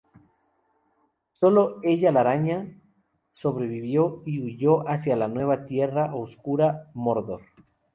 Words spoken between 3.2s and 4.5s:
sobrevivió y